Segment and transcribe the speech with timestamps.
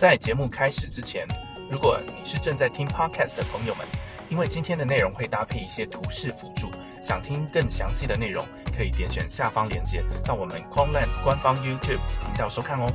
[0.00, 1.28] 在节目开始之前，
[1.68, 3.86] 如果你是正在听 podcast 的朋友们，
[4.30, 6.70] 因为今天的内容会搭配一些图示辅助，
[7.02, 8.42] 想听更详细的内容，
[8.74, 12.86] 可以点选下方链接到我们 Quanland 官方 YouTube 频道收看哦。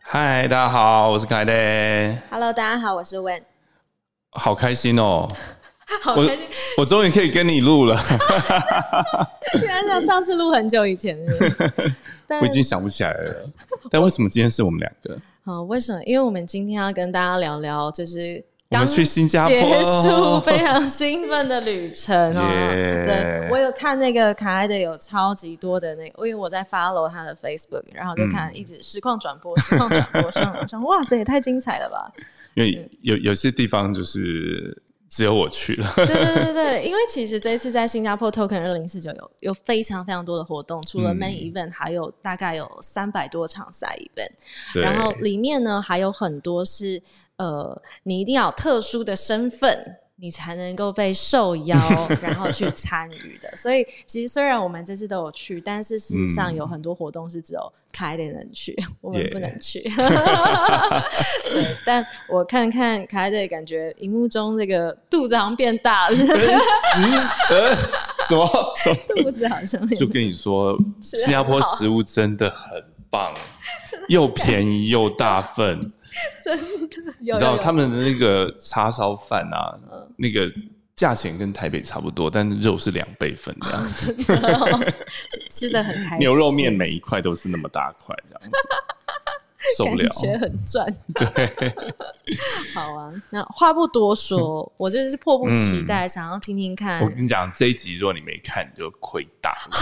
[0.00, 1.52] 嗨，大家好，我是凯德。
[2.30, 3.42] Hello，大家好，我是 Wen。
[4.30, 5.28] 好开心哦！
[6.00, 8.00] 好我开心，我终于可以跟你录了，
[9.62, 11.94] 原来是上次录很久以前是是
[12.26, 13.50] 但我已经想不起来了。
[13.90, 15.18] 但为什么今天是我们两个？
[15.44, 16.02] 好，为什么？
[16.04, 19.62] 因为我们今天要跟大家聊聊，就是刚去新加坡结
[20.08, 22.48] 束 非常兴奋的旅程哦。
[22.50, 32.10] 耶对我有看那个可爱的，有超级多的那个，因为我在 follow 他的 Facebook，然后就看嗯一直实况转播，实况转播，实况转播，想哇塞，也太精彩了吧！
[32.54, 34.80] 因为有有些地方就是
[35.14, 41.16] 只有我去了， 对对对对，因为其实这一次在新加坡 Token 二零四九有有非常非常多的活动，除了嗯。
[41.16, 47.00] Main Event，还有大概有三百多场 Side Event，然后里面呢还有很多是
[47.36, 49.98] 呃，你一定要有特殊的身份。
[50.24, 51.76] 你才能够被受邀，
[52.22, 53.54] 然后去参与的。
[53.54, 57.60] 所以，其实虽然我们这次都有去，但是事实上有很多活动是只有
[57.92, 59.82] 凯的人去，我们不能去。
[61.52, 66.16] 对，但我看看凯的感觉，荧幕中这个肚子好像变大了，
[67.50, 67.76] 呃，
[68.26, 69.22] 什么什么？
[69.22, 73.34] 肚子好像就跟你说，新加坡食物真的很棒，
[74.08, 75.92] 又便宜又大份。
[76.42, 80.14] 真的有你知道他们的那个叉烧饭啊，嗯。
[80.16, 80.50] 那个
[80.96, 84.14] 价钱跟台北差不多，但是肉是两倍份这样子。
[84.24, 84.92] 真的哦。
[85.50, 88.58] 吃的很开心， 牛肉面每一块都是那么大块这样子，
[89.76, 90.22] 受不了感。
[90.22, 90.86] 觉很赚。
[91.14, 91.74] 对，
[92.74, 99.76] 好啊，那话不多说，我就是迫不及待想要听听看我跟你讲，这一集如果你没看，你就亏大了，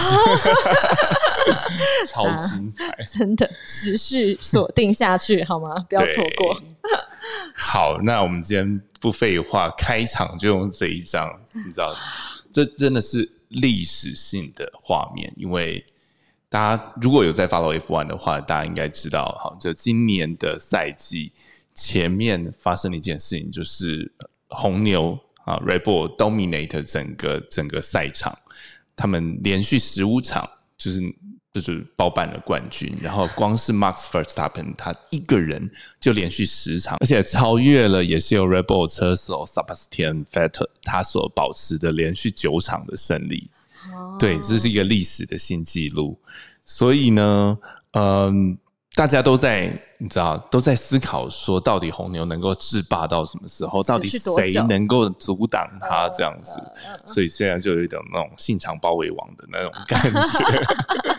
[2.07, 2.95] 超精彩。
[3.07, 5.85] 真的持续锁定下去好吗？
[5.89, 6.61] 不要错过。
[7.55, 11.95] 好，那我们今天不废话，开场就用这一张，你知道，
[12.51, 15.83] 这真的是历史性的画面，因为
[16.53, 21.33] 大家如果有在 follow F1 的话，大家应该知道，哈，就今年的赛季
[21.73, 24.13] 前面发生了一件事情，就是
[24.49, 28.37] 红牛啊 r e b o l dominate 整个整个赛场，
[28.95, 30.47] 他们连续十五场
[30.77, 31.01] 就是
[31.53, 35.67] 就是包办了冠军，然后光是 Max Verstappen 他一个人
[35.99, 43.49] 就连续十场，而且超越了也是由 Red Bull 车手 Sebastian Vettel 他所保持的连续九场的胜利。
[44.19, 46.19] 对，这是一个历史的新纪录。
[46.63, 47.57] 所以呢，
[47.91, 48.57] 嗯，
[48.95, 53.81] 大家都在你知道都在思考说，到底红牛能够制霸到什么时候？
[53.83, 56.61] 到底谁能够阻挡它这样子？
[57.05, 60.61] 所以现在就有一种那种信长包围王的那种感觉，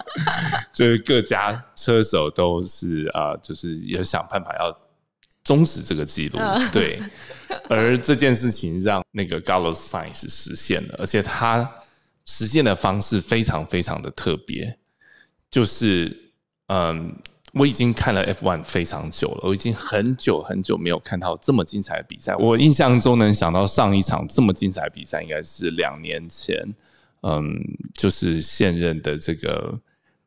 [0.72, 4.78] 就是各家车手都是啊、呃就是也想办法要
[5.42, 6.38] 终止这个记录。
[6.38, 7.02] 嗯对，
[7.68, 11.70] 而这件事情让那个 Carlos Sainz 实现了，而且他
[12.24, 14.78] 实现的方式非常非常的特别，
[15.50, 16.32] 就是
[16.66, 17.14] 嗯。
[17.56, 22.34] 我已经看了 F1 非常久了，我已经很久很久没有看到这么精彩的比赛。
[22.34, 26.56] 我印象中能想到上一场这么精彩的比赛，应该是两年前，
[27.22, 27.56] 嗯，
[27.94, 29.78] 就是现任的这个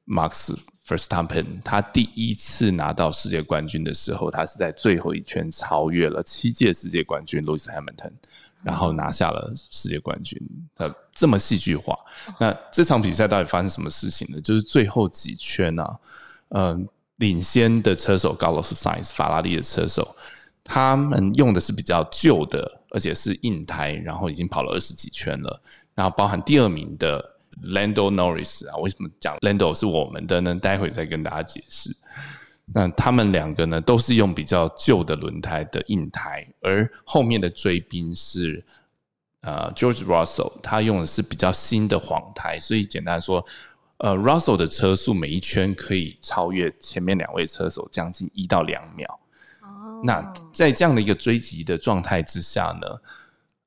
[0.05, 0.55] Max
[0.87, 8.13] Verstappen，他第一次拿到世界冠军的时候，他是在最后一圈超越了七届世界冠军 Lewis Hamilton，
[8.67, 10.38] 然后拿下了世界冠军。
[10.75, 11.97] 呃，这么戏剧化。
[12.38, 14.41] 那这场比赛到底发生什么事情呢？
[14.41, 15.97] 就是最后几圈啊，
[16.50, 16.85] 嗯、
[17.16, 20.13] 领先的车手 Carlos Sainz 法拉利的车手，
[20.66, 25.61] 他们用的是比较旧的，而且是硬胎，然后已经跑了二十几圈了。
[25.95, 27.23] 然后包含第二名的
[27.63, 30.53] Lando Norris 啊，为什么讲 Lando 是我们的呢？
[30.56, 31.95] 待会再跟大家解释。
[32.73, 38.63] 那他们两个呢，都是用比较旧的轮胎的硬胎，而后面的追兵是
[39.41, 43.44] 呃 George Russell，他用的是比较新的黄胎，所以简单说，
[44.00, 49.07] 呃，Russell 的车速每一圈可以超越前面两位车手将近一到两秒。
[49.62, 50.21] 哦那
[50.51, 52.88] 在这样的一个追击的状态之下呢，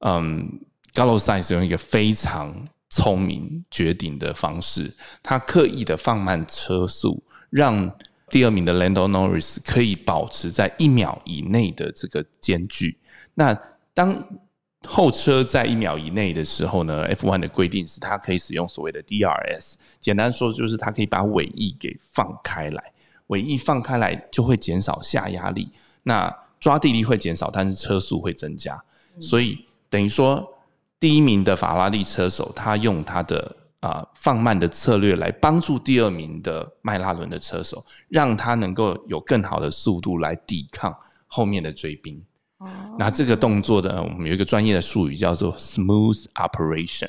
[0.00, 0.60] 嗯
[0.92, 2.54] g a l l o Sainz 用一个非常
[2.90, 4.92] 聪明绝顶的方式，
[5.22, 7.90] 他刻意的放慢车速，让
[8.30, 12.98] 第二名的 Lando Norris 可以保持在一秒以内的这个间距。
[13.34, 13.58] 那
[13.92, 14.24] 当
[14.88, 22.92] 后车在一秒以内的时候呢，F1 的规定是它可以使用所谓的 DRS，简单说就是它可以把尾翼给放开来，
[23.26, 25.70] 尾翼放开来就会减少下压力，
[26.04, 28.82] 那抓地力会减少，但是车速会增加，
[29.20, 30.56] 所以等于说
[30.98, 40.96] 第一名的法拉利车手他用他的啊放慢的策略来帮助第二名的迈拉伦的车手，让他能够有更好的速度来抵抗
[41.26, 42.22] 后面的追兵。
[42.98, 47.08] 那这个动作呢，我们有一个专业的术语叫做 smooth operation。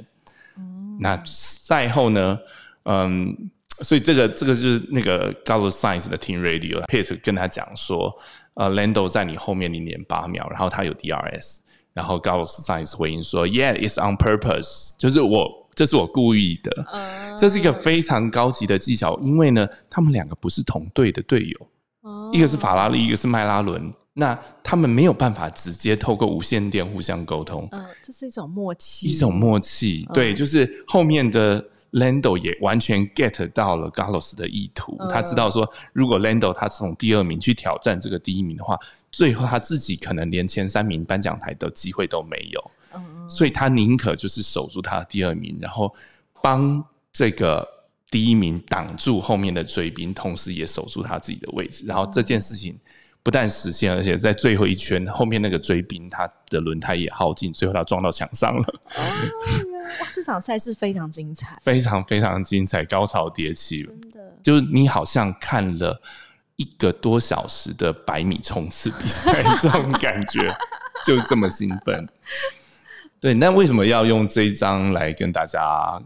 [0.98, 2.40] 那赛后呢，
[2.84, 3.36] 嗯，
[3.82, 8.18] 所以这个这个就是那个 Carlos Sainz 的 Team Radio，Pit 跟他讲说，
[8.54, 11.58] 呃，Lando 在你后面零点八秒，然后他有 DRS，
[11.94, 16.86] 然后 Carlos Sainz 回应说，Yeah，it's on purpose，就是我这是我故意的，
[17.36, 21.68] 这是一个非常高级的技巧，因为呢，他们两个不是同队的队友，
[22.32, 23.92] 一个是法拉利，一个是迈拉伦。
[24.14, 31.60] 那他们没有办法直接透过无线电互相沟通，嗯，这是一种默契，一种默契，对，就是后面的
[31.94, 38.78] Lando 也完全 get 到了 Carlos 的意图，他知道说，如果 Lando 他从第二名去挑战这个第一名的话，
[39.12, 45.94] 最后他自己可能连前三名颁奖台的机会都没有，嗯，所以他宁可就是守住他的第二名，然后
[46.42, 47.68] 帮这个
[48.10, 52.78] 第一名挡住后面的追兵，同时也守住他自己的位置，然后这件事情。
[53.24, 58.66] 不但实现，而且在最后一圈后面那个追兵，他的轮胎也耗尽，最后他撞到墙上了。
[58.98, 66.02] 哇，这场赛事非常精彩，非常非常精彩，高潮迭起，真的就是你好像看了
[66.56, 70.52] 一个多小时的百米冲刺比赛，这种感觉
[71.06, 72.10] 就是这么兴奋。
[73.22, 76.02] 对，那为什么要用这一张来跟大家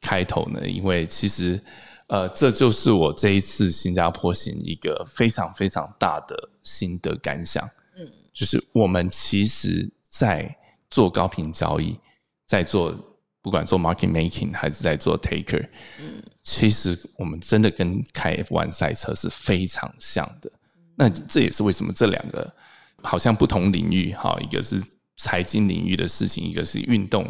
[0.00, 0.66] 开头呢？
[0.66, 1.60] 因为其实。
[2.06, 7.66] 呃，这就是我这一次新加坡行一个非常非常大的心得感想。
[7.96, 10.54] 嗯，就是我们其实，在
[10.90, 11.98] 做高频交易，
[12.46, 12.94] 在做
[13.40, 15.66] 不管做 market making 还是在做 taker，
[15.98, 20.52] 嗯，其实我们真的跟开 F1 赛车是非常像的。
[20.96, 22.54] 那这也是为什么这两个
[23.02, 24.78] 好像不同领域，哈，一个是
[25.16, 27.26] 财经领域的事情，一个是运动。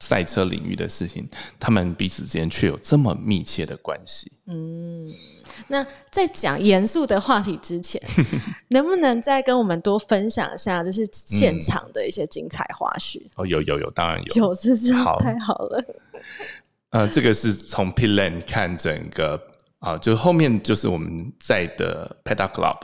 [0.00, 1.26] 赛车领域的事情，
[1.58, 4.30] 他们彼此之间却有这么密切的关系。
[4.46, 5.10] 嗯，
[5.68, 7.98] 那在讲严肃的话题之前，
[8.68, 13.22] 能不能再跟我们多分享一下，就是现场的一些精彩花絮？
[13.36, 15.84] 哦，有有有，当然有，有是是好，太好了。
[16.90, 19.40] 呃，这个是从 Lane 看整个
[19.78, 22.80] 啊，就后面就是我们在的 Paddock Club，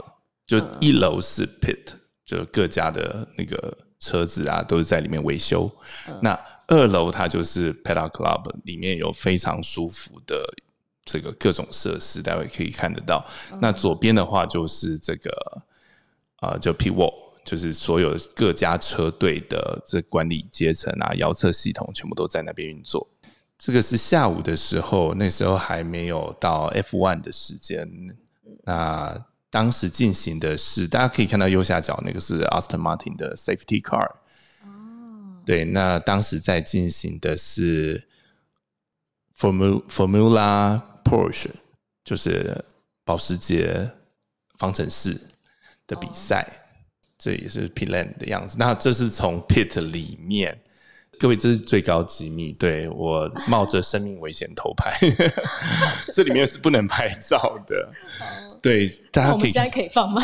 [0.46, 1.92] 就一楼是 Pit，
[2.24, 5.70] 就各家的那个车子啊，都是在里面维修。
[6.20, 10.42] 那二楼它就是 Paddock Club，里面有非常舒服的
[11.04, 13.24] 这个各种设施，待会可以看得到。
[13.60, 15.30] 那左边的话就是这个
[16.40, 17.14] 啊，就 P Wall，
[17.44, 23.08] 就是所有各家车队的这管理阶层啊，遥测系统全部都在那边运作。
[23.56, 27.88] 这个是下午的时候，那时候还没有到 F one 的时间。
[28.64, 34.08] 那当时进行的是，大家可以看到右下角那个是 Aston Martin 的 Safety Car。
[34.64, 38.08] 哦对，那当时在进行的是
[39.38, 41.50] Formula Formula Porsche，
[42.02, 42.64] 就是
[43.04, 43.92] 保时捷
[44.56, 45.20] 方程式
[45.86, 46.46] 的比赛，
[47.18, 48.56] 这也是 Pit Lane 的样子。
[48.58, 50.58] 那这是从 Pit 里面，
[51.22, 54.92] 各位这是最高机密，对我冒着生命危险偷拍，
[56.12, 57.88] 这里面是不能拍照的。
[58.60, 60.20] 对，大家可以现在可以放吗？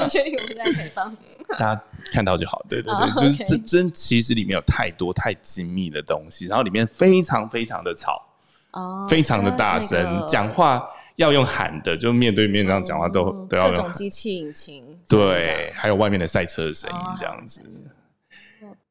[0.00, 1.16] 你确定我们现在可以放？
[1.58, 1.82] 大家
[2.12, 8.24] 看到就好，对对对，就是这真其实里面有太多太精密的东西，然后里面非常非常的吵，
[8.70, 10.80] 哦，非常的大声，讲话
[11.16, 17.60] 要用喊的，就面对面这样讲话都都要用机器引擎，对，还有外面的赛车的声音这样子。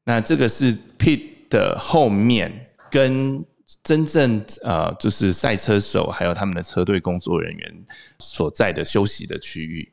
[0.04, 3.44] 那这个是 pit 的后面跟。
[3.82, 7.84] 真正呃，就是赛车手还有他们的车队工作人员
[8.18, 9.90] 所在的休息的区域。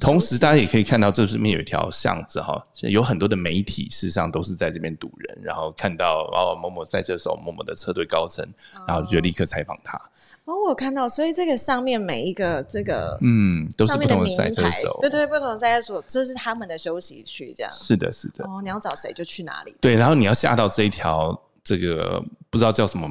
[0.00, 8.42] 同时，大家也可以看到这里面有一条巷子哈，有很多的媒体事实上都是在这边堵人，然后看到哦某某赛车手、某某的车队高层，
[8.86, 10.00] 然后就立刻采访他。
[10.48, 17.70] 哦，我看到，所以这个上面每一个这个嗯，都是不同的赛车手，对对，不同的赛车手，就是他们的休息区这样。
[17.70, 18.44] 是的，是的。
[18.44, 19.74] 哦，你要找谁就去哪里。
[19.80, 21.38] 对，然后你要下到这一条。
[21.64, 23.06] 这个不知道叫什么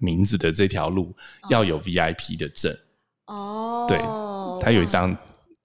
[0.00, 1.14] 名字的这条路
[1.48, 2.76] 要有 VIP 的证
[3.26, 3.96] 哦，对，
[4.60, 5.16] 他有一张，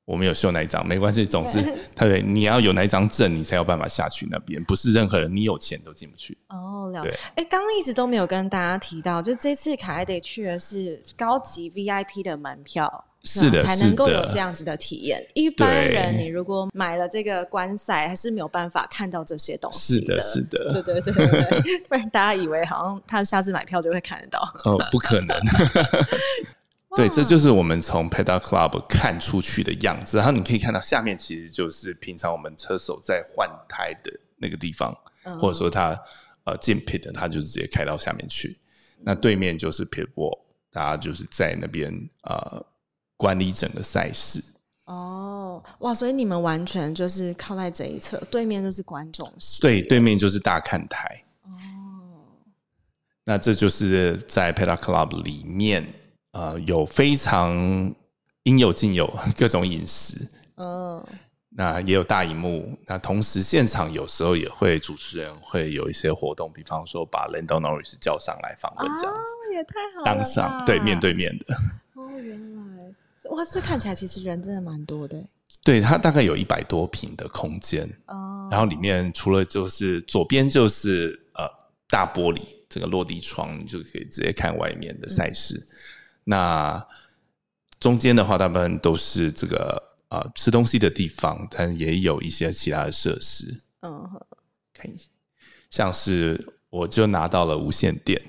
[0.05, 1.63] 我没有秀那一张，没关系，总之
[1.95, 6.89] 他对你要有那一张证，你才有办法下去那边，不是任何人你有钱都进不去哦。
[6.93, 13.05] 了解，哎，刚刚一直都没有跟大家提到，就这次卡莱德去的是高级 VIP 的门票。
[13.27, 15.19] 是的，才能够有这样子的体验。
[15.33, 20.21] 一般人，你如果买了这个观赛，还是没有办法看到这些东西的。
[20.21, 24.39] 是的，是的，对对对， 不然大家以为好像他下次买票就会看得到。
[24.65, 25.35] 哦，不可能。
[26.95, 30.15] 对，这就是我们从 Paddock Club 看出去的样子。
[30.15, 34.95] 然后你可以看到下面其实就是平常我们车手在换胎的那个地方，
[35.37, 35.99] 或者说他
[36.45, 38.57] 呃进 pit，的他就直接开到下面去。
[39.01, 40.39] 那对面就是 Pitbull，
[40.71, 41.91] 大家就是在那边
[42.23, 42.65] 呃
[43.17, 44.41] 管理整个赛事。
[44.85, 45.93] 哦，哇！
[45.93, 49.61] 所以你们完全就是靠在这一侧，对面就是观众席。
[49.61, 51.23] 对，对面就是大看台。
[51.43, 51.49] 哦，
[53.25, 55.91] 那这就是在 Paddock Club 里面，
[56.35, 57.55] 呃，有非常
[58.43, 59.07] 应有尽有
[59.39, 60.27] 各种饮食。
[60.57, 61.01] 嗯，
[61.49, 62.77] 那也有大荧幕。
[62.85, 70.03] 那同时现场有时候也会主持人会有一些活动，比方说把 Lando Norris 叫上来访问这样子，也太好了。
[70.05, 71.55] 当上对面对面的。
[71.93, 72.83] 哦，原来。
[73.29, 75.25] 哇，这看起来其实人真的蛮多的。
[75.63, 78.49] 对，它大概有一百多平的空间哦。
[78.51, 81.47] 然后里面除了就是左边就是呃
[81.89, 85.65] 大玻璃这个落地窗，你就可以直接看外面的赛事。
[86.25, 86.85] 那
[87.79, 93.61] 中间的话，大部分都是这个呃吃东西的地方，但也有一些其他的设施。
[93.81, 94.09] 嗯，
[94.73, 95.07] 看一下，
[95.69, 98.21] 像是我就拿到了无线电，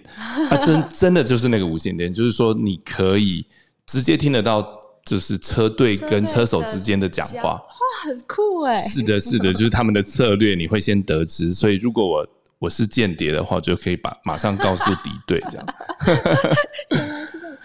[0.49, 3.45] 它 真真的就是那个无线电，就是说你可以
[3.85, 4.75] 直接听得到。
[5.07, 7.63] 就是车队跟车手之间的讲话，哇，
[8.03, 8.77] 很酷哎！
[8.83, 11.55] 是的，是的，就是他们的策略，你会先得知。
[11.55, 15.67] 所以，如果我我是间谍的话，就可以把马上告诉敌对这样。
[16.91, 17.57] 原来是这样。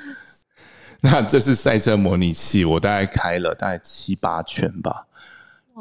[1.03, 5.05] 那这是赛车模拟器，我大概开了大概七八圈吧，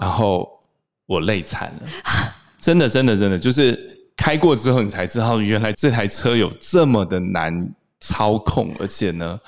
[0.00, 0.60] 然后
[1.06, 1.86] 我累惨了，
[2.58, 9.38] 真的，真的，真的，就是开过之后，你才知道原来这台车有这么的难操控，而且呢。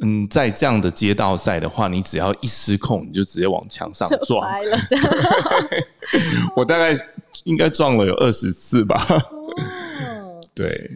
[0.00, 4.48] 嗯，在这样的街道赛的话，你只要一失控，你就直接往墙上撞。
[4.48, 4.78] 了，
[6.54, 6.96] 我大概
[7.42, 9.04] 应该撞了有二十次吧。
[9.08, 10.88] 哦，对。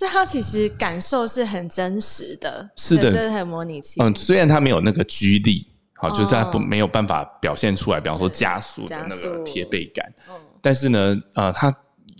[0.00, 2.66] 所以它其实感受是很真实的。
[2.74, 4.00] 是的，真的很模拟器。
[4.02, 10.10] 嗯，虽然它没有那个居力，好，就是它不没有办法表现出来，比方说加速的那个贴背感。
[10.62, 11.70] 但是呢，呃，它。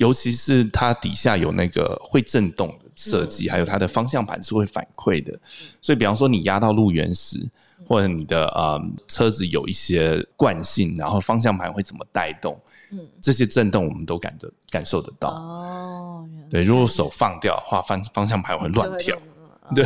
[0.01, 5.39] 尤其是它底下有那个会震动的设计，还有它的方向盘是会反馈的，
[5.83, 7.47] 所以比方说你压到路缘时，
[7.87, 12.59] 或者你的呃车子有一些惯性，然后方向盘会怎么带动，
[12.93, 15.29] 嗯，这些震动我们都感得感受得到。
[15.29, 19.15] 哦，对，如果手放掉的话，方方向盘会乱跳，
[19.77, 19.85] 对，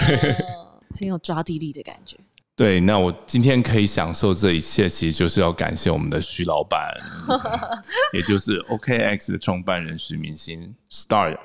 [0.97, 2.16] 很有抓地力的感觉。
[2.56, 6.94] 对，那我今天可以享受这一切，其实就是要感谢我们的徐老板，
[8.14, 11.37] 也就是 OKX 的创办人徐明星 Star。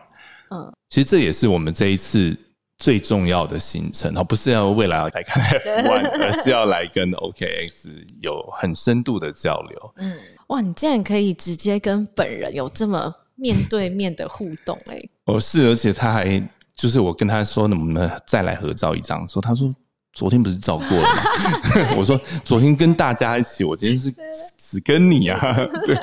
[0.51, 2.37] 嗯，其实这也是我们这一次
[2.77, 7.89] 最重要的行程，而，不是要未来要来看 F1，而是要来跟 OKX
[8.21, 9.93] 有很深度的交流。
[9.95, 10.15] 嗯，
[10.49, 16.39] 哇，你竟然可以直接跟本人有这么面对面的互动，哎，哦，是，而且他还
[16.75, 19.73] 就是我跟他说能不能再来合照一张，说他说。
[20.19, 21.95] 昨天不是照过了吗？
[21.95, 24.13] 我说昨天跟大家一起，我今天是
[24.57, 25.39] 只跟你啊。
[25.87, 25.95] 对，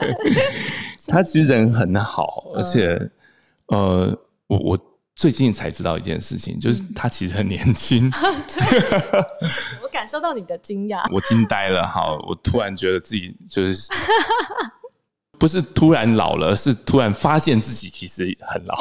[1.06, 2.98] 他其实人很好，而且
[3.66, 4.78] 呃，我我
[5.14, 8.10] 最近才知道一件事情，就是他其实很年轻。
[9.82, 11.86] 我感受到你的惊讶，我惊呆了。
[11.86, 13.92] 好，我突然觉得自己就是
[15.38, 18.74] 不是突然老了，是突然发现自己其实很老。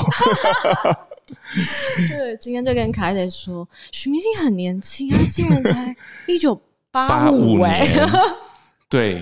[2.10, 5.96] 对，今天就跟凯姐说，许明星很年轻他，竟然才
[6.27, 6.60] 一九
[6.91, 8.10] 八五年。
[8.88, 9.20] 对，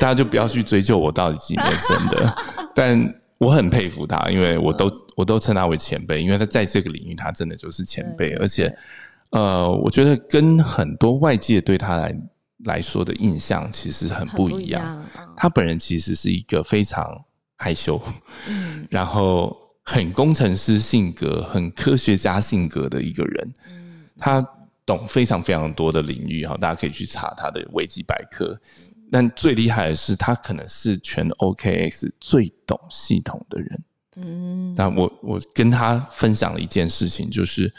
[0.00, 2.36] 大家就不要去追究我到底几年生的，
[2.74, 8.76] 但我很佩服他，因为我都我都称他为前辈，因为他在这个领域他真的就是前辈，而且
[9.30, 12.20] 呃，我觉得跟很多外界对他来
[12.64, 15.06] 来说的印象其实很不一样。
[15.36, 17.24] 他本人其实是一个非常
[17.56, 18.02] 害羞，
[18.48, 19.56] 嗯，然后。
[19.92, 23.52] 很工程师性格、很科学家性格的一个人，
[24.16, 24.40] 他
[24.86, 28.56] 懂非常非常多的领域哈，大家可以去查他的维基百科。
[29.10, 33.82] 但最厉害的是，他可能是全 OKX 最懂系统的人。
[34.14, 37.74] 嗯，那我我跟他分享了一件事情，就是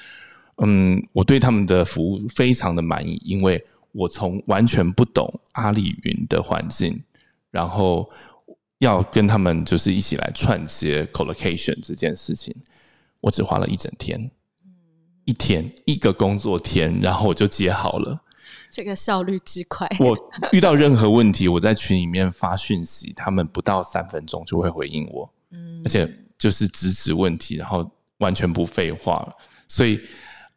[0.57, 7.01] 嗯，我对他们的服务非常的满意，因为我从完全不懂阿里云的环境，
[7.51, 8.09] 然后。
[8.81, 12.53] 要跟他们就是一起来串接 collocation 这件事情，
[13.19, 14.31] 我只花了一整天，
[15.23, 18.19] 一天一个工作天，然后我就接好了。
[18.71, 20.17] 这个效率之快， 我
[20.51, 25.31] 遇到任何问题，我在群里面发讯息，他们不到三分钟就会回应我。
[25.51, 29.31] 嗯，而且就是直指问题，然后完全不废话。
[29.67, 30.01] 所以，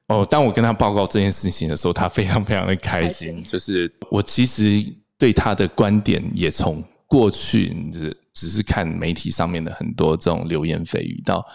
[0.07, 3.45] 哦，当我跟他报告这件事情的时候，他非常非常的开心。
[3.45, 4.83] 就是我其实
[5.19, 6.83] 对他的观点也从。
[7.15, 11.47] 过去只只是看媒体上面的很多这种流言蜚语，到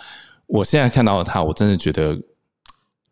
[0.48, 2.18] 我现在看到他，我真的觉得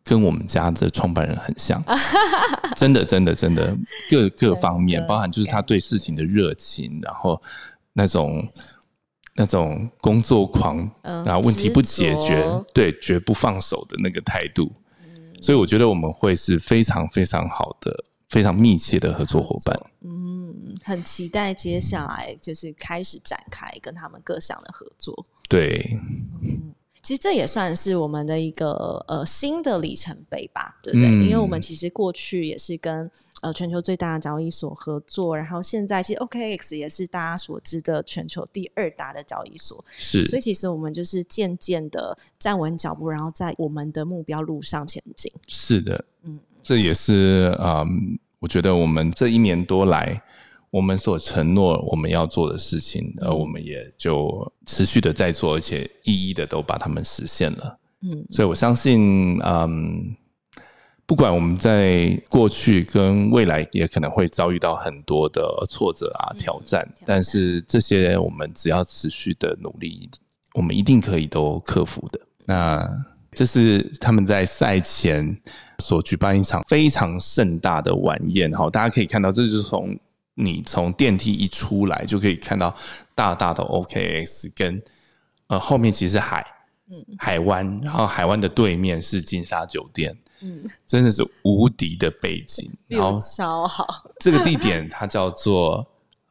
[0.02, 1.84] 跟我们家的创办人很像，
[2.74, 3.76] 真的真的真的
[4.10, 7.38] 各各方面，包含就是他对事情的热情，然后
[7.92, 8.48] 那种
[9.34, 14.72] 那种工作狂，嗯然后问题不解决对，绝不放手的那个态度。
[15.42, 19.78] 所以我觉得我们会是非常非常好的、非常密切的合作伙伴。
[20.02, 25.26] 嗯，很期待接下来就是开始展开跟他们各项的合作。
[25.48, 25.98] 对，
[26.42, 31.08] 嗯其实这也算是我们的一个呃新的里程碑吧，对不对？
[31.08, 45.32] 嗯因为我们其实过去也是跟呃全球最大的交易所合作，然后现在其实 OKX 也是大家所知的全球第二大的交易所，是，所以其实我们就是渐渐的站稳脚步，然后在我们的目标路上前进。
[45.46, 50.20] 是的，嗯，这也是嗯，我觉得我们这一年多来，
[50.70, 57.78] 我们所承诺我们要做的事情，而我们也就持续的在做，而且一一的都把它们实现了。
[58.02, 60.14] 嗯，所以我相信，嗯，
[61.06, 70.08] 不管我们在过去跟未来，也可能会遭遇到很多的挫折啊、挑战，挑战但是这些我们只要持续的努力，
[70.54, 72.20] 我们一定可以都克服的。
[72.44, 72.86] 那
[73.38, 75.40] 这是他们在赛前
[75.78, 79.96] 所举办一场非常盛大的晚宴，哈，大家可以看到，这就是从
[80.34, 82.74] 你从电梯一出来就可以看到
[83.14, 84.82] 大大的 OKX 跟
[85.46, 86.44] 呃后面其实是海，
[86.90, 86.96] 嗯。
[87.16, 92.68] 海湾，然后海湾的对面是金沙酒店，嗯，真的是无敌的背景。
[92.88, 93.86] 然后超好，
[94.18, 95.86] 这个地点它叫做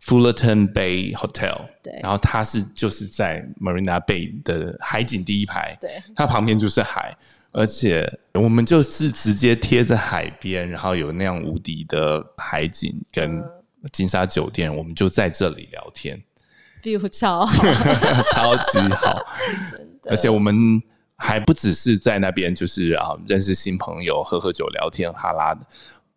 [0.08, 2.00] Fullerton Bay Hotel，对。
[2.02, 7.14] 然后它是就是在 Marina Bay 的海景第一排，对，它旁边就是海，
[7.52, 13.44] 而且我们就是直接贴着海边，然后有那样无敌的海景跟
[13.92, 16.18] 金沙酒店，我们就在这里聊天
[16.82, 17.64] ，view 超好，
[18.34, 19.22] 超级好。
[19.70, 20.82] 真的，而且我们
[21.18, 25.62] 还不只是在那边，就是啊认识新朋友、喝喝酒、聊天、哈拉的。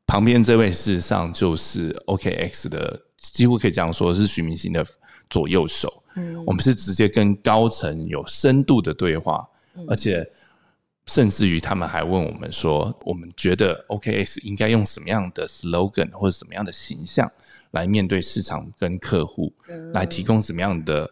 [0.07, 4.85] 旁边这位事实上就是 OKX 的，几乎可以这样说是徐明星的
[5.29, 6.03] 左右手。
[6.17, 9.47] 嗯我们是直接跟高层有深度的对话，
[9.87, 10.29] 而且
[11.07, 17.31] 甚至于他们还问我们说，我们觉得 OKX 应该用什么样的 slogan 或者什么样的形象
[17.71, 19.53] 来面对市场跟客户，
[19.93, 21.09] 来提供什么样的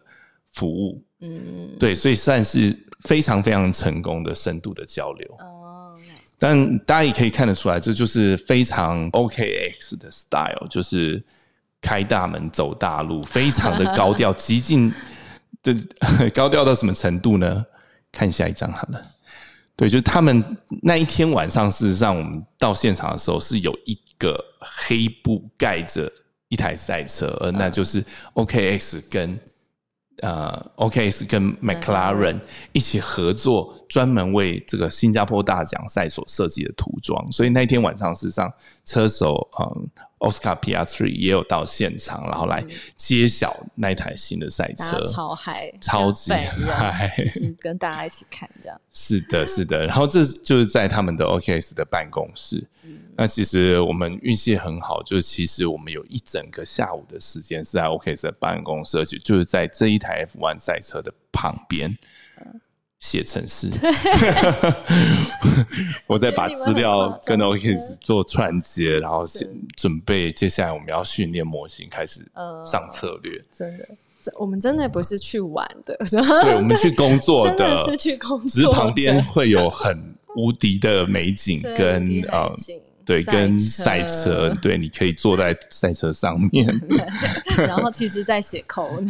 [0.51, 1.01] 服务。
[1.21, 5.35] 嗯，对，所以算是非常非常成功的深度的交流。
[5.39, 5.97] 哦，
[6.37, 11.23] 但大家也可以看得出来，这就是非常 OKX 的 style，就是
[11.81, 14.93] 开大门走大路，非常的高调，极尽
[15.63, 15.75] 的
[16.33, 17.65] 高调到什么程度呢？
[18.11, 19.01] 看下一张好了。
[19.75, 26.11] 对，就是他们那一天晚上，事实上我们到现场的时候是有一个黑布盖着
[26.49, 29.39] 一台赛车，而那就是 OKX 跟
[30.21, 32.39] 呃 OKS 跟 McLaren
[32.71, 37.31] 一起合作，专门为这个新加坡大奖赛所设计的涂装。
[37.31, 38.51] 所以那天晚上，事实上
[38.85, 39.87] 车手嗯
[40.19, 42.63] Oscar Piastri 也有到现场，然后来
[42.95, 45.01] 揭晓那一台新的赛车。
[45.03, 47.11] 超嗨，超级嗨
[47.59, 48.79] 跟大家一起看这样。
[48.91, 49.85] 是的，是的。
[49.85, 52.67] 然后这就是在他们的 OKS 的办公室。
[53.21, 61.93] 那其实我们运气很好，就是其实我们有一整个下午的时间是在 OKS 的办公室，而且就是在这一台 F1 赛车的旁边
[63.01, 63.69] 写程式。
[66.07, 73.41] 我再把资料跟 OKS 做串接，然后先准备接下来我们要训练模型，开始嗯上策略。
[73.51, 73.85] 真的，
[74.39, 86.67] 我们真的不是去玩的，对，我们去工作 真的是去工作，只是旁边会有很无敌的美景跟呃，景对，跟车赛车，对，你可以坐在赛车上面。
[87.57, 89.01] 然后其实在写口，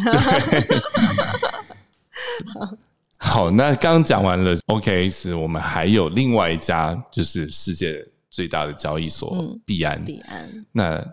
[3.18, 10.02] 好，那刚刚讲完了 OKS，我们还有另外一家就是世界最大的交易所嗯币安。
[10.06, 11.06] 彼岸那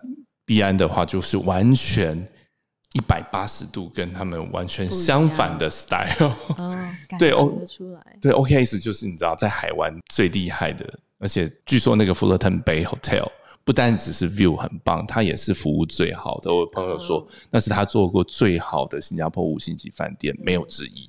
[0.44, 2.16] 币安的话，就是完全
[2.92, 6.32] 一百八十度跟他们完全相反的 style。
[6.56, 6.78] 哦，
[7.10, 13.26] 感对哦觉得出来，对，OKS 就是你知道在海湾最厉害的，而且据说那个 Fullerton Bay Hotel
[13.64, 16.54] 不单只是 view 很棒，它也是服务最好的。
[16.54, 21.06] 我朋友说，哦那是他做过最好的新加坡五星级饭店，没有之一。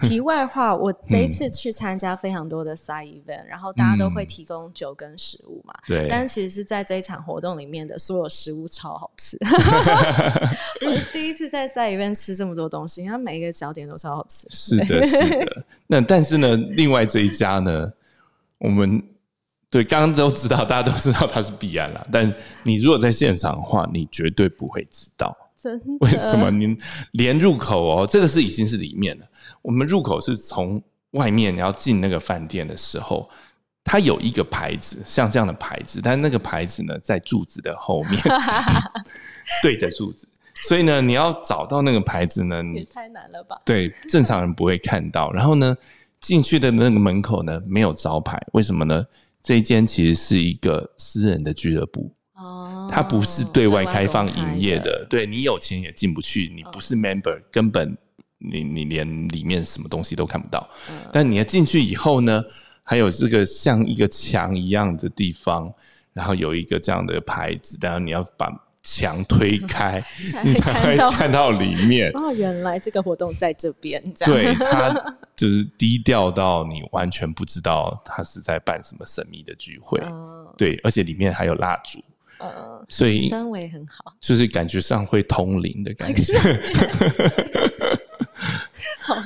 [0.00, 5.74] 题外话，我这嗯一次去参加非常多的 side event，、然后大家都会提供酒跟食物嘛。
[5.88, 9.36] 对，但其实是在这一场活动里面的所有食物超好吃，
[10.86, 14.46] 我第一次在 side event 吃这么多东西，它每一个小点都超好吃。
[14.48, 15.64] 是的，是的。
[15.88, 17.92] 那但是呢，另外这一家呢，
[18.58, 19.02] 我们
[19.74, 22.06] 对刚刚都知道，大家都知道它是必安了。
[22.12, 22.32] 但
[22.62, 25.36] 你如果在现场的话，你绝对不会知道。
[25.56, 26.48] 真的为什么？
[26.48, 26.78] 您
[27.10, 29.26] 连入口哦，这个是已经是里面了。
[29.62, 33.28] 我们入口是从外面，你要进那个饭店的时候，
[33.82, 38.22] 它有一个牌子，像这样的牌子，但那个牌子呢，在柱子的后面，
[39.60, 40.28] 对着柱子。
[40.68, 43.60] 所以呢，你要找到那个牌子呢，也你太难了吧？
[43.64, 45.32] 对正常人不会看到。
[45.32, 45.76] 然后呢，
[46.20, 49.04] 进去的那个门口呢没有招牌，为什么呢？
[49.44, 55.06] 这一间其实是一个私人的俱乐部，哦，它不是对外开放营业的。
[55.10, 57.94] 对你有钱也进不去，你不是 member，根本
[58.38, 60.66] 你你连里面什么东西都看不到。
[61.12, 62.42] 但你要进去以后呢，
[62.82, 65.70] 还有这个像一个墙一样的地方，
[66.14, 68.48] 然后有一个这样的牌子，然后你要把
[68.84, 70.00] 墙推开，
[70.44, 72.12] 你才会看到里面。
[72.14, 79.98] 哦，原来这个活动在这边，这样对，它就是低调到你完全不知道他是在办什么神秘的聚会。
[80.04, 81.98] 嗯对，而且里面还有蜡烛，
[82.38, 84.14] 嗯，所以氛围很好。
[84.20, 86.38] 就是感觉上会通灵的感觉。
[89.00, 89.22] 好的，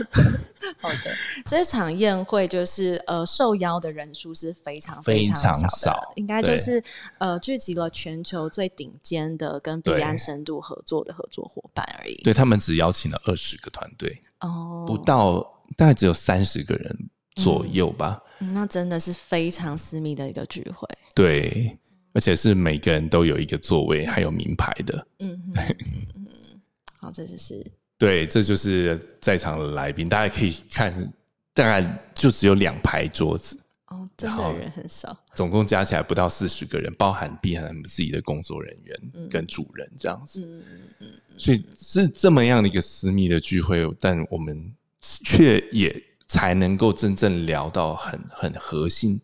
[0.80, 1.14] 好的。
[1.46, 6.82] 这场宴会就是呃，受邀的人数是非常非常常少的，少应该就是
[7.18, 12.14] 呃，聚集了全球最顶尖的跟彼对岸深度合作的合作伙伴而已。
[12.22, 15.40] 对他们只邀请了二十个团队，哦，不到
[15.76, 18.22] 大概只有三十个人左右吧。
[18.40, 20.88] 嗯那真的是非常私密的一个聚会。
[21.12, 21.76] 对，
[22.12, 25.04] 而且是每个人都有一个座位，还有名牌的。
[25.18, 25.76] 嗯哼，
[26.14, 26.60] 嗯
[27.00, 31.12] 好，这就是对，这就是在场的来宾，大家可以看，
[31.52, 33.58] 大概就只有两排桌子，
[33.88, 35.16] 哦，真好的人很少。
[35.34, 40.44] 总共加起来不到四十个人，包含碧涵他们自己的工作人员跟主人这样子。
[40.46, 40.62] 嗯
[41.00, 49.20] 嗯嗯，所以是这么样的一个私密的聚会，但我们却也才能够真正聊到很很核心、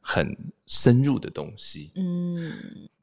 [0.00, 0.36] 很
[0.66, 1.92] 深入的东西。
[1.94, 2.52] 嗯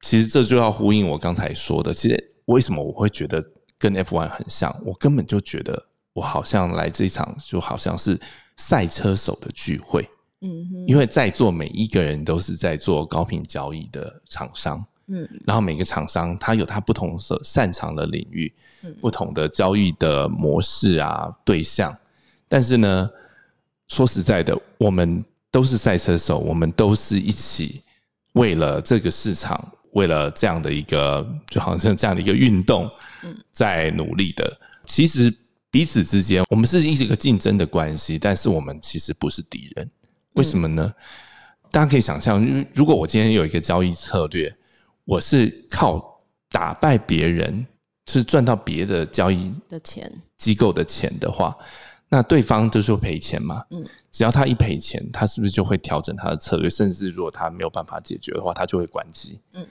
[0.02, 3.42] 其实这就要呼应我刚才说的，其实为什么我会觉得
[3.84, 4.74] 跟 F1 很像？
[4.86, 8.18] 我根本就觉得我好像来这一场就好像是
[8.56, 14.82] 赛车手的聚会，嗯哼，因为在座每一个人都是在做高频交易的厂商。
[15.08, 18.50] 嗯然后每个厂商他有他不同的擅长的领域，
[18.84, 21.94] 嗯不同的交易的模式啊对象。
[22.48, 23.10] 但是呢，
[23.90, 27.82] 说实在的，我们都是赛车手，我们都是一起
[28.36, 32.90] 为了这个市场，为了这样的一个，就好像这样的一个运动，
[33.52, 34.60] 在努力的。
[34.86, 35.34] 其实
[35.72, 39.90] 彼此之间，我们是一个竞争的关系，但是我们其实不是敌人。
[40.34, 40.94] 为什么呢？
[41.72, 44.54] 大家可以想象，如如果我今天有一个交易策略，
[45.06, 47.66] 我是靠打败别人，
[48.08, 51.56] 是赚到别的交易的钱，机构的钱的话，
[52.10, 53.64] 那对方就是会赔钱嘛？
[53.72, 56.70] 嗯，只要他一赔钱，他是不是就会调整他的策略？
[56.70, 59.40] 甚至如果他没有办法解决的话，他就会关机。
[59.54, 59.66] 嗯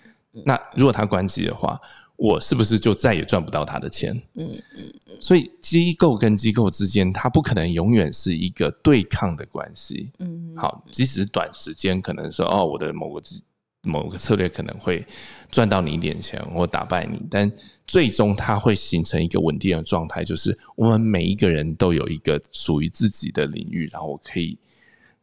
[0.45, 1.81] 那如果他关机的话，
[2.17, 4.15] 我是不是就再也赚不到他的钱？
[4.35, 10.11] 嗯嗯所以机构跟机构之间，它不可能永远是一个对抗的关系。
[10.21, 13.43] 嗯，好，即使短时间可能说哦，我的某个机
[13.83, 15.05] 某个策略可能会
[15.51, 17.51] 赚到你一点钱或打败你，但
[17.87, 24.57] 最终它会形成一个稳定的状态，就是我们每一个人都有一个属于自己的领域，然后我可以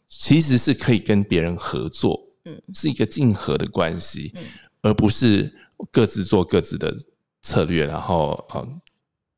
[0.07, 4.43] 其实是可以跟别人合作，嗯，是一个竞合的关系，嗯
[4.81, 5.51] 而不是
[5.91, 6.93] 各自做各自的
[7.41, 8.67] 策略，然后呃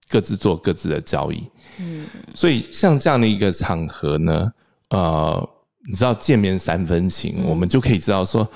[0.10, 1.44] 各自做各自的交易。
[1.80, 4.52] 嗯所以像这样的一个场合呢，
[4.90, 5.50] 呃，
[5.88, 8.48] 你知道见面三分情，嗯我们就可以知道说，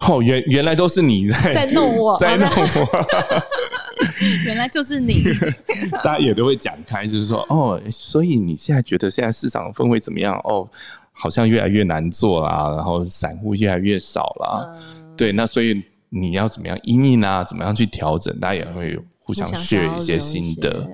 [0.00, 3.06] 哦，原原来都是你在在弄我 在弄我，
[4.46, 5.22] 原来就是你，
[6.02, 10.34] 大家也都会讲开，就是说，哦，所以你现在觉得现在市场氛围怎么样？
[10.44, 10.68] 哦，
[11.12, 17.42] 好像越来越难做啦，然后散户越来越少啦，嗯对，那所以你要怎么样应应啊？
[17.42, 18.38] 怎么样去调整？
[18.38, 20.86] 大家也会互相 share 一些心得。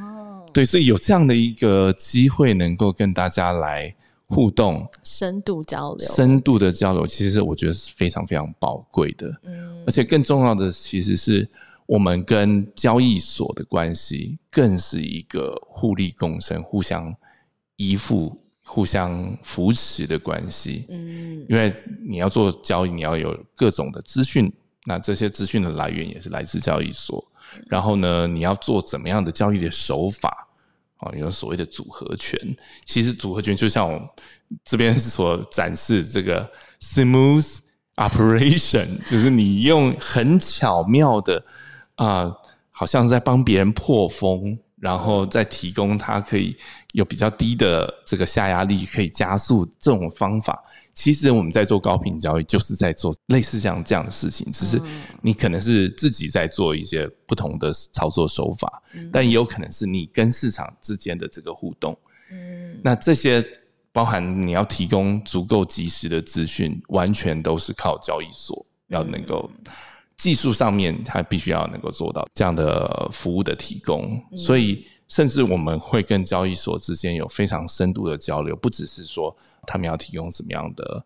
[0.00, 3.94] 哦，对，所以有这样的一个机会，能够跟大家来
[4.28, 9.28] 互动、深度交流，深度的交流，其实我觉得是非常非常宝贵的。
[9.44, 11.46] 嗯而且更重要的，其实是
[11.84, 17.14] 我们跟交易所的关系，更是一个互利共生、互相
[17.76, 20.86] 依附、互相扶持的关系。
[20.88, 21.74] 嗯因为
[22.08, 24.50] 你要做交易，你要有各种的资讯，
[24.84, 27.24] 那这些资讯的来源也是来自交易所。
[27.68, 30.48] 然后呢，你要做怎么样的交易的手法
[30.98, 31.12] 啊？
[31.16, 32.38] 有所谓的组合拳，
[32.84, 34.00] 其实组合拳就像我
[34.64, 37.58] 这边所展示这个 smooth
[37.96, 41.44] operation， 就是你用很巧妙的
[41.96, 42.32] 啊、
[42.70, 46.56] 好像是在帮别人破风，然后再提供它可以
[46.92, 50.60] 有比较低的这个下压力，可以加速这种方法。
[50.92, 54.82] 其实我们在做高频交易，就是在做类似像这样的事情，只是
[55.20, 61.96] 你可能是自己在做一些不同的操作手法，但也有可能是你跟市场之间的这个互动。
[62.32, 63.40] 嗯那这些
[63.92, 69.48] 包含你要提供足够及时的资讯，完全都是靠交易所要能够
[70.16, 74.22] 技术上面，它必须要能够做到这样的服务的提供。
[74.36, 81.04] 所以，甚至我们会跟交易所之间有非常深度的交流，不只是说他们要提供什么样的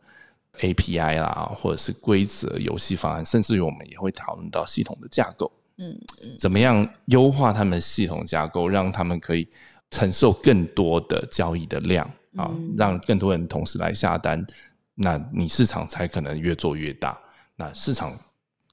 [0.60, 5.50] API 啦，或者是规则、游戏方案，甚至于我们也会讨论到系统的架构。
[5.78, 5.98] 嗯，
[6.38, 9.46] 怎么样优化他们系统架构，让他们可以
[9.90, 14.44] 承受更多的交易的量啊，让更多人同时来下单，
[14.94, 17.18] 那你市场才可能越做越大。
[17.56, 18.18] 那市场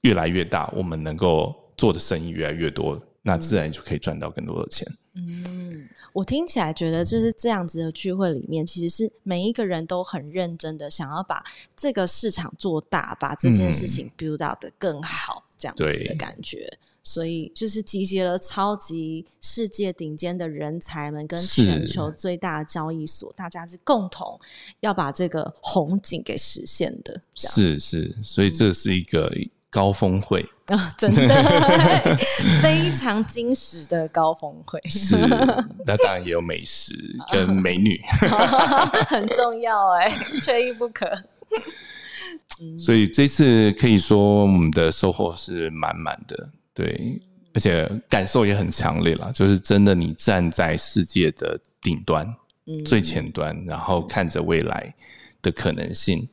[0.04, 4.86] 越来越大，我们能够做的生意越来越多，那自然就可以赚到更多的钱。
[5.14, 11.42] 嗯，我听起来觉得就是这样子的聚会里面，其实是每一个人都很认真的想要把
[11.76, 16.78] 这个市场做大，把这件事情 build out 的更好，这样子的感觉。
[17.06, 24.40] 所以就是集结了超级世界顶尖的人才们，跟全球最大的交易所，大家是共同
[24.80, 27.20] 要把这个红景给实现的。
[27.34, 29.30] 是是，所以这是一个
[29.74, 31.20] 高峰会啊，真的
[32.62, 34.80] 非常惊实的高峰会。
[34.88, 35.16] 是，
[35.84, 36.94] 那当然也有美食
[37.32, 38.00] 跟美女，
[39.10, 41.10] 很重要哎，缺一不可。
[42.78, 46.48] 所以这次可以说我们的收获是满满的。
[46.72, 47.20] 对，
[47.52, 52.32] 而且感受也很强烈了，就是真的，你站在世界的顶端，
[52.86, 54.94] 最前端，然后看着未来
[55.42, 56.28] 的可能性，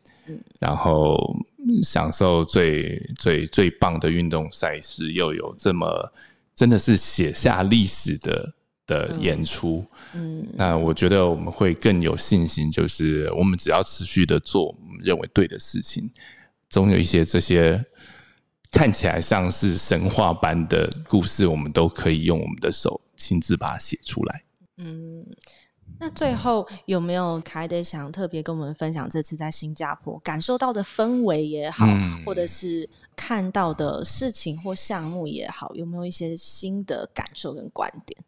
[0.60, 1.36] 然后
[1.84, 6.12] 享受最最最棒的运动赛事，又有这么
[6.56, 8.54] 真的是写下历史的
[8.88, 16.10] 的演出，嗯，那我觉得我们会更有信心，就是我们只要持续的做我们认为对的事情，
[16.70, 17.84] 总有一些这些。
[18.74, 24.44] 看起来像是神话般的故事，我们都可以用我们的手亲自把它写出来。
[24.78, 25.26] 嗯，
[26.02, 31.86] 那最后有没有凯得想特别跟我们分享这次在新加坡感受到的氛围也好，
[32.26, 38.20] 或者是看到的事情或项目也好，有没有一些新的感受跟观点？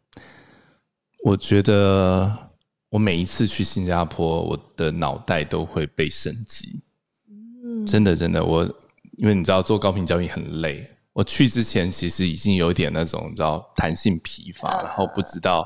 [1.24, 2.50] 我觉得
[2.90, 6.80] 我每一次去新加坡，我的脑袋都会被升级。
[7.28, 8.72] 嗯，真的，真的，我。
[9.16, 15.64] 因为你知道做高频交易很累，我去之前其实已经有点那种你知道弹性疲乏，然后不知道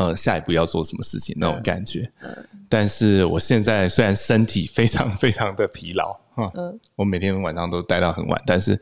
[0.00, 2.10] 呃下一步要做什么事情那种感觉。
[2.68, 6.16] 但是我现在虽然身体非常非常的疲劳，
[6.54, 8.80] 嗯，我每天晚上都待到很晚，但是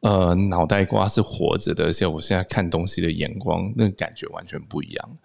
[0.00, 5.18] 呃脑袋瓜是活着的，而且我现在看东西的眼光那个感觉完全不一样。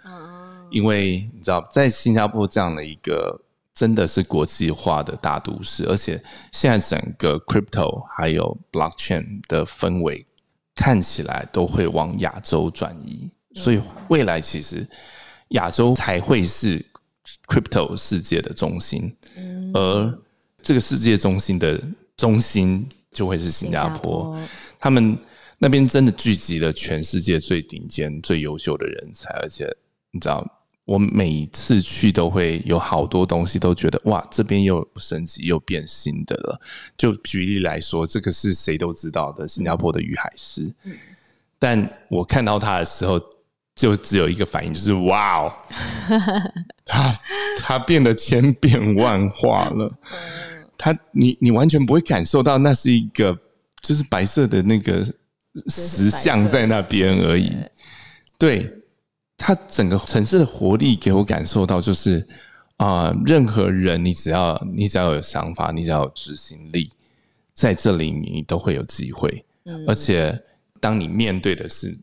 [0.70, 3.41] 因为你知道在新加坡这样的一个。
[3.74, 10.24] 真的是国际化的大都市，而且现在整个 crypto 还有 blockchain 的氛围
[10.76, 14.88] 看起来都会往亚洲转移，所以未来其实
[15.52, 16.84] 亚洲才会是
[17.48, 19.16] crypto 世界的中心，
[19.74, 20.20] 而
[20.62, 21.82] 这个世界中心的
[22.18, 24.38] 中心就会是新加坡。
[24.80, 25.18] 他们
[25.58, 29.66] 那边真的聚集了全世界最顶尖、最优秀的人才，而且
[30.12, 30.58] 你知道。
[30.84, 36.60] 我每次去都会有好多东西，都觉得哇，这边又升级又变新的了。
[36.98, 40.74] 就举例来说，这个是谁都知道的新加坡的玉海狮，
[41.60, 43.22] 但我看到他的时候，
[43.82, 45.54] 就只有一个反应，就是哇哦，
[46.86, 47.20] 它
[47.58, 49.91] 它变得千变万化了。
[50.78, 53.36] 它你你完全不会感受到那是一个
[53.82, 55.04] 就是白色的那个
[55.67, 57.52] 石像在那边而已，
[58.38, 58.78] 对。
[59.44, 62.24] 它整个城市的活力给我感受到，就是
[62.78, 66.91] 啊，任何人你只要你只要有想法，你只要有执行力，
[67.52, 69.44] 在这里你都会有机会。
[69.65, 70.39] 嗯，而且
[70.80, 71.98] 当你面对的是，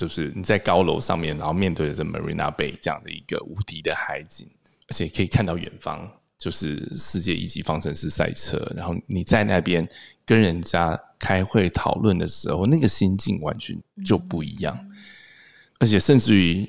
[0.00, 4.48] 就是你在高楼上面，然后面对的是 Marina Bay 这样的一个无敌的海景，
[4.88, 9.86] 而且可以看到远方就是世界一级方程式赛车，然后你在那边
[10.24, 14.78] 跟人家开会讨论的时候，那个心境完全就不一样，
[15.78, 16.68] 而且甚至于。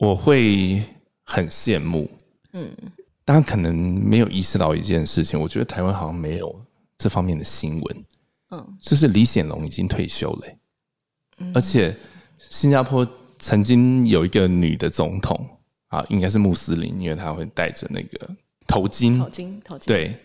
[0.00, 0.82] 我会
[1.24, 2.10] 很羡慕，
[2.54, 2.74] 嗯，
[3.22, 6.58] 大家可能没有意识到一件事情，我觉得台湾好像没有
[6.96, 8.04] 这方面的新闻，
[8.48, 10.46] 嗯，就是李显龙已经退休了，
[11.52, 11.94] 而且
[12.48, 13.06] 新加坡
[13.38, 15.46] 曾经有一个女的总统
[15.88, 18.28] 啊，应该是穆斯林，因为她会戴着那个
[18.66, 20.16] 头巾，头巾，头巾，对，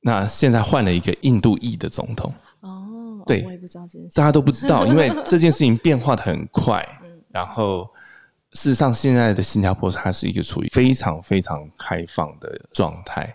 [0.00, 7.88] 那现在换了一个印度裔的总统，哦，对，我也不知道这件事，大家都不知道，因为这件事情变化的很快， 嗯，然后。
[8.54, 13.32] 事实上，现在的新加坡它是一个处于非常非常开放的状态，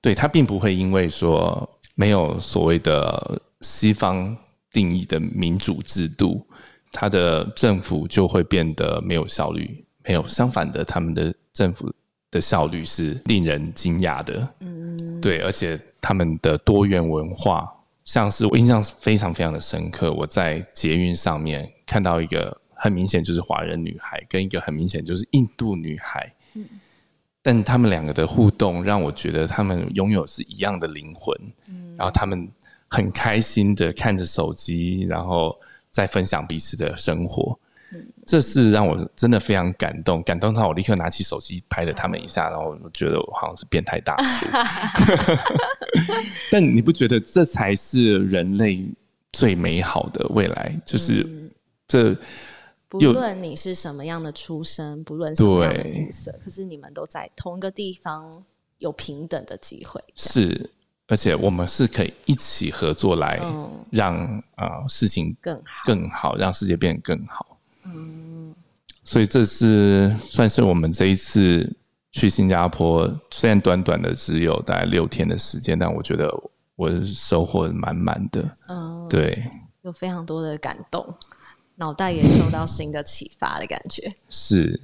[0.00, 4.36] 对它并不会因为说没有所谓的西方
[4.70, 6.46] 定义的民主制度，
[6.92, 9.84] 它的政府就会变得没有效率。
[10.04, 11.92] 没有，相反的，他们的政府
[12.30, 14.48] 的效率是令人惊讶的。
[14.60, 17.70] 嗯，对，而且他们的多元文化
[18.04, 26.64] 像是我印象非常非常的深刻，我在捷运上面看到一个很明显就是华人女孩，跟一个很明显就是印度女孩，嗯，
[27.42, 32.48] 但他们两个的互动让我觉得他们拥有是一样的灵魂，嗯，然后他们
[32.88, 35.54] 很开心的看着手机，然后
[35.98, 37.58] 再分享彼此的生活。
[38.24, 44.46] 这是让我真的非常感动，感动到我立刻拿起手机拍了他们一下，然后我觉得我好像是变态大叔。
[46.52, 48.86] 但你不觉得这才是人类
[49.32, 50.80] 最美好的未来？
[50.86, 51.26] 就是
[51.88, 52.16] 这，
[52.88, 58.44] 不论你是什么样的出身，不论什么样的肤色，可是你们都在同一个地方
[58.78, 60.00] 有平等的机会。
[60.14, 60.70] 是。
[61.08, 63.40] 而且我们是可以一起合作来
[63.90, 64.14] 让
[64.56, 67.58] 啊事情更好，更好，让世界变得更好。
[67.84, 68.54] 嗯，
[69.02, 71.74] 所以这是算是我们这一次
[72.12, 76.30] 去新加坡，虽然短短的只有大概六天的时间，但我觉得
[76.76, 78.56] 我收获满满的。
[78.68, 81.14] 嗯，对，有非常多的感动，
[81.76, 84.14] 脑袋也受到新的启发的感觉。
[84.28, 84.78] 是。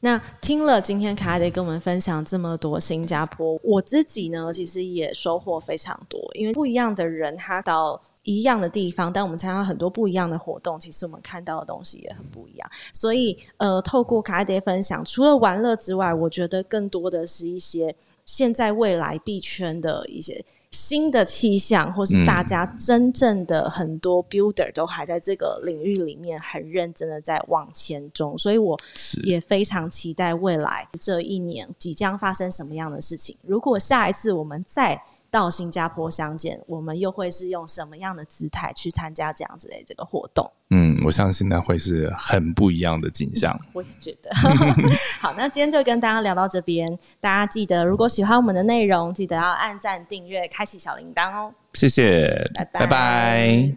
[0.00, 12.70] 那听了今天卡迪跟我们分享这么多新加坡，我自己呢其实也收获非常多，因为不一样的人他到一样的地方，但我们参加很多不一样的活动，其实我们看到的东西也很不一样。
[12.92, 17.94] 所以呃，透过卡迪分享，除了玩乐之外，我觉得更多的是一些
[18.24, 20.44] 现在未来币圈的一些。
[20.76, 28.78] 新的气象，或是大家真正的很多 builder 都还在这个领域里面很认真的在往前中，所以我
[29.24, 33.34] 也非常期待未来这一年即将发生什么样的事情。
[33.40, 35.00] 如果下一次我们再
[35.36, 40.50] 到新加坡相见，我们又会是用什么样的姿态去参加这样子的这个活动？
[40.70, 43.54] 嗯，我相信那会是很不一样的景象。
[43.74, 44.30] 我也觉得。
[45.20, 51.52] 好，那今天就跟大家聊到这边，大家记得如果喜欢我们的内容，记得要按赞、订阅、开启小铃铛哦。
[51.74, 53.70] 谢谢，拜拜。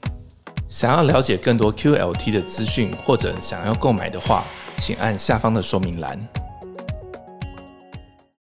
[0.70, 4.46] 想要了解更多 QLT 的资讯，或者想要购买的话，
[4.78, 6.49] 请按下方的说明栏。